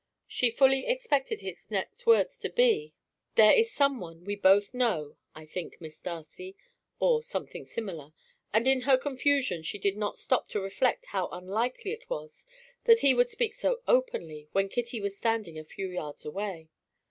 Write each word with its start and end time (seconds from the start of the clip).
She 0.27 0.49
fully 0.49 0.87
expected 0.87 1.41
his 1.41 1.69
next 1.69 2.07
words 2.07 2.39
to 2.39 2.49
be: 2.49 2.95
"There 3.35 3.53
is 3.53 3.71
someone 3.71 4.25
we 4.25 4.35
both 4.35 4.73
know, 4.73 5.17
I 5.35 5.45
think, 5.45 5.79
Miss 5.79 6.01
Darcy," 6.01 6.55
or 6.99 7.21
something 7.21 7.65
similar, 7.65 8.11
and 8.51 8.67
in 8.67 8.81
her 8.81 8.97
confusion, 8.97 9.61
she 9.61 9.77
did 9.77 9.97
not 9.97 10.17
stop 10.17 10.49
to 10.49 10.59
reflect 10.59 11.05
how 11.05 11.27
unlikely 11.29 11.91
it 11.91 12.09
was 12.09 12.47
that 12.85 13.01
he 13.01 13.13
would 13.13 13.29
speak 13.29 13.53
so 13.53 13.83
openly 13.87 14.47
when 14.53 14.69
Kitty 14.69 14.99
was 14.99 15.15
standing 15.15 15.59
a 15.59 15.63
few 15.63 15.87
yards 15.87 16.25
away. 16.25 16.69